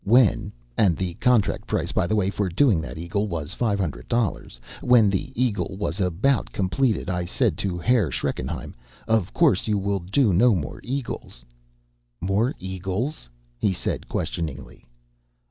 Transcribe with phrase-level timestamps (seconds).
[0.03, 4.07] When and the contract price, by the way, for doing that eagle was five hundred
[4.07, 8.73] dollars when the eagle was about completed, I said to Herr Schreckenheim,
[9.07, 11.45] 'Of course you will do no more eagles?'
[12.19, 13.29] "'More eagles?'
[13.59, 14.87] he said questioningly.